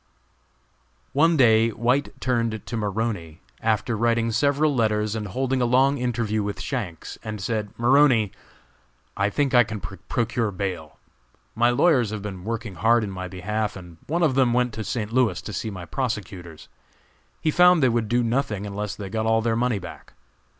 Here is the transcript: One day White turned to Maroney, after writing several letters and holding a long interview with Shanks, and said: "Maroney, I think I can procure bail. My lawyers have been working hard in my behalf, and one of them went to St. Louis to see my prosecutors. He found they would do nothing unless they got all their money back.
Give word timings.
One 1.13 1.37
day 1.37 1.69
White 1.69 2.19
turned 2.19 2.65
to 2.65 2.75
Maroney, 2.75 3.39
after 3.61 3.95
writing 3.95 4.31
several 4.31 4.73
letters 4.73 5.13
and 5.15 5.27
holding 5.27 5.61
a 5.61 5.65
long 5.65 5.99
interview 5.99 6.41
with 6.41 6.59
Shanks, 6.59 7.19
and 7.23 7.39
said: 7.39 7.69
"Maroney, 7.77 8.31
I 9.15 9.29
think 9.29 9.53
I 9.53 9.63
can 9.63 9.79
procure 9.79 10.49
bail. 10.49 10.97
My 11.53 11.69
lawyers 11.69 12.09
have 12.09 12.23
been 12.23 12.43
working 12.45 12.73
hard 12.73 13.03
in 13.03 13.11
my 13.11 13.27
behalf, 13.27 13.75
and 13.75 13.97
one 14.07 14.23
of 14.23 14.33
them 14.33 14.53
went 14.53 14.73
to 14.73 14.83
St. 14.83 15.13
Louis 15.13 15.39
to 15.39 15.53
see 15.53 15.69
my 15.69 15.85
prosecutors. 15.85 16.67
He 17.39 17.51
found 17.51 17.83
they 17.83 17.87
would 17.89 18.07
do 18.07 18.23
nothing 18.23 18.65
unless 18.65 18.95
they 18.95 19.07
got 19.07 19.27
all 19.27 19.43
their 19.43 19.55
money 19.55 19.77
back. 19.77 20.13